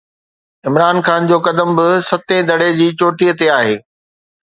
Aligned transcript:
عمران 0.67 0.97
خان 1.05 1.21
جو 1.29 1.37
قدم 1.47 1.69
به 1.77 1.87
ستين 2.09 2.41
دڙي 2.49 2.69
جي 2.79 2.87
چوٽي 2.99 3.29
تي 3.39 3.47
آهي. 3.59 3.75